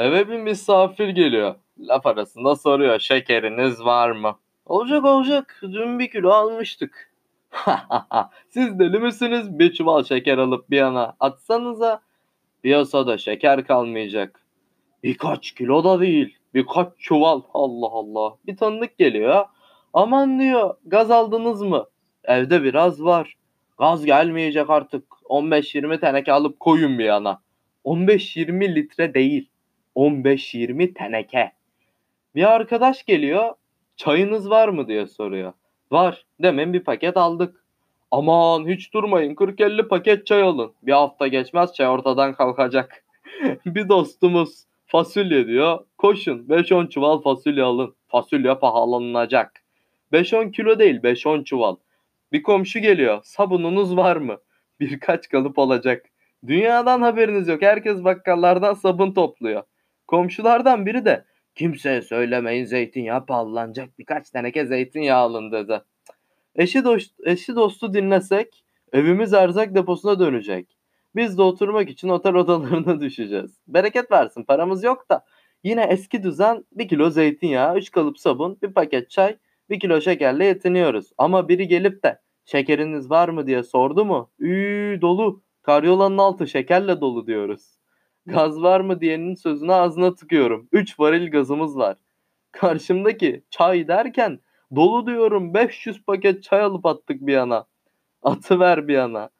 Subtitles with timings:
[0.00, 1.54] Eve bir misafir geliyor.
[1.78, 4.38] Laf arasında soruyor şekeriniz var mı?
[4.66, 5.60] Olacak olacak.
[5.62, 7.12] Dün bir kilo almıştık.
[8.48, 9.58] Siz deli misiniz?
[9.58, 12.00] Bir çuval şeker alıp bir yana atsanıza.
[12.62, 14.40] Piyasada şeker kalmayacak.
[15.02, 16.36] Birkaç kilo da değil.
[16.54, 17.42] Birkaç çuval.
[17.54, 18.36] Allah Allah.
[18.46, 19.44] Bir tanıdık geliyor.
[19.92, 21.86] Aman diyor gaz aldınız mı?
[22.24, 23.34] Evde biraz var.
[23.78, 25.04] Gaz gelmeyecek artık.
[25.24, 27.40] 15-20 teneke alıp koyun bir yana.
[27.84, 29.49] 15-20 litre değil.
[29.96, 31.52] 15-20 teneke.
[32.34, 33.54] Bir arkadaş geliyor.
[33.96, 35.52] Çayınız var mı diye soruyor.
[35.92, 36.24] Var.
[36.42, 37.64] Demin bir paket aldık.
[38.10, 40.72] Aman hiç durmayın 40-50 paket çay alın.
[40.82, 43.04] Bir hafta geçmez çay ortadan kalkacak.
[43.66, 45.78] bir dostumuz fasulye diyor.
[45.98, 47.94] Koşun 5-10 çuval fasulye alın.
[48.08, 49.62] Fasulye pahalanacak.
[50.12, 51.76] 5-10 kilo değil 5-10 çuval.
[52.32, 53.20] Bir komşu geliyor.
[53.24, 54.36] Sabununuz var mı?
[54.80, 56.06] Birkaç kalıp olacak.
[56.46, 57.62] Dünyadan haberiniz yok.
[57.62, 59.62] Herkes bakkallardan sabun topluyor.
[60.10, 61.24] Komşulardan biri de
[61.54, 63.98] kimseye söylemeyin zeytinyağı pahalanacak.
[63.98, 65.82] Birkaç teneke zeytinyağı alın dedi.
[66.54, 70.78] Eşi, dost, eşi dostu dinlesek evimiz erzak deposuna dönecek.
[71.16, 73.60] Biz de oturmak için otel odalarına düşeceğiz.
[73.68, 75.24] Bereket versin paramız yok da
[75.64, 79.36] yine eski düzen bir kilo zeytinyağı, üç kalıp sabun, bir paket çay,
[79.70, 81.12] bir kilo şekerle yetiniyoruz.
[81.18, 84.30] Ama biri gelip de şekeriniz var mı diye sordu mu?
[84.38, 85.42] Üü dolu.
[85.62, 87.79] Karyolanın altı şekerle dolu diyoruz.
[88.26, 90.68] Gaz var mı diyenin sözünü ağzına tıkıyorum.
[90.72, 91.96] 3 varil gazımız var.
[92.52, 94.40] Karşımdaki çay derken
[94.76, 97.66] dolu diyorum 500 paket çay alıp attık bir yana.
[98.22, 99.30] Atıver bir yana.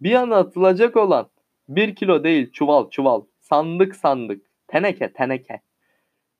[0.00, 1.28] Bir yana atılacak olan
[1.68, 3.22] 1 kilo değil çuval çuval.
[3.40, 4.46] Sandık sandık.
[4.68, 5.60] Teneke teneke.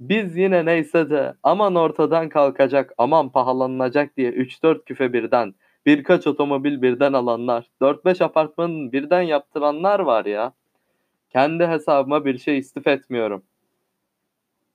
[0.00, 5.54] Biz yine neyse de aman ortadan kalkacak aman pahalanacak diye 3-4 küfe birden
[5.86, 10.52] birkaç otomobil birden alanlar 4-5 apartmanın birden yaptıranlar var ya.
[11.30, 13.42] Kendi hesabıma bir şey istif etmiyorum.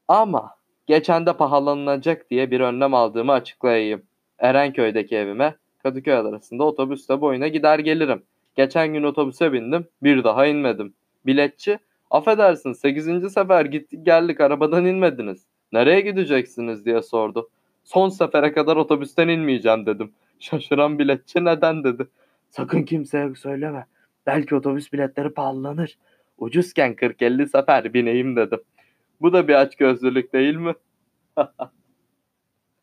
[0.07, 0.55] Ama
[0.87, 4.03] geçen de pahalanacak diye bir önlem aldığımı açıklayayım.
[4.39, 8.23] Erenköy'deki evime Kadıköy arasında otobüste boyuna gider gelirim.
[8.55, 10.93] Geçen gün otobüse bindim bir daha inmedim.
[11.25, 11.79] Biletçi
[12.11, 13.33] affedersin 8.
[13.33, 15.45] sefer gittik geldik arabadan inmediniz.
[15.71, 17.49] Nereye gideceksiniz diye sordu.
[17.83, 20.11] Son sefere kadar otobüsten inmeyeceğim dedim.
[20.39, 22.07] Şaşıran biletçi neden dedi.
[22.49, 23.85] Sakın kimseye söyleme.
[24.25, 25.97] Belki otobüs biletleri pahalanır.
[26.37, 28.59] Ucuzken 40-50 sefer bineyim dedim.
[29.21, 30.73] Bu da bir açgözlülük değil mi?